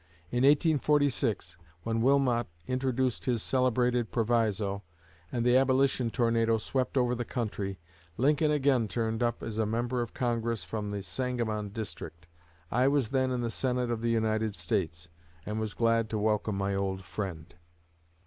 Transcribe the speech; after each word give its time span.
In 0.31 0.37
1846, 0.37 1.59
when 1.83 2.01
Wilmot 2.01 2.47
introduced 2.65 3.25
his 3.25 3.43
celebrated 3.43 4.11
proviso, 4.11 4.81
and 5.31 5.45
the 5.45 5.55
Abolition 5.55 6.09
tornado 6.09 6.57
swept 6.57 6.97
over 6.97 7.13
the 7.13 7.23
country, 7.23 7.77
Lincoln 8.17 8.49
again 8.49 8.87
turned 8.87 9.21
up 9.21 9.43
as 9.43 9.59
a 9.59 9.67
Member 9.67 10.01
of 10.01 10.15
Congress 10.15 10.63
from 10.63 10.89
the 10.89 11.03
Sangamon 11.03 11.69
district. 11.69 12.25
I 12.71 12.87
was 12.87 13.09
then 13.09 13.29
in 13.29 13.41
the 13.41 13.51
Senate 13.51 13.91
of 13.91 14.01
the 14.01 14.09
United 14.09 14.55
States, 14.55 15.07
and 15.45 15.59
was 15.59 15.75
glad 15.75 16.09
to 16.09 16.17
welcome 16.17 16.55
my 16.57 16.73
old 16.73 17.03
friend." 17.03 17.53